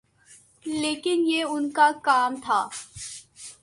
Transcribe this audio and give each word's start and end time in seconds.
لیکن 0.65 1.23
یہ 1.25 1.43
ان 1.43 1.69
کا 1.71 1.91
کام 2.03 2.35
تھا۔ 2.35 2.67